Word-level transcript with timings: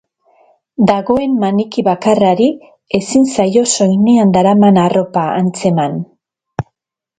Dagoen 0.91 1.35
maniki 1.43 1.83
bakarrari 1.87 2.47
ezin 3.01 3.29
zaio 3.37 3.65
soinean 3.75 4.35
daraman 4.41 4.83
arropa 4.87 5.29
antzeman. 5.45 6.05